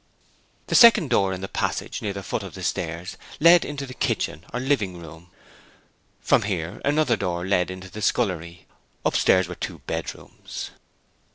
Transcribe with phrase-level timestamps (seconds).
[0.65, 3.93] The second door in the passage near the foot of the stairs led into the
[3.93, 5.29] kitchen or living room:
[6.21, 8.65] from here another door led into the scullery.
[9.05, 10.71] Upstairs were two bedrooms.